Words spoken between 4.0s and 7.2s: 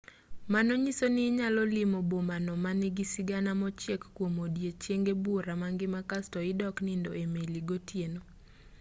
kuom ondiechenge buora mangima kasto idok nindo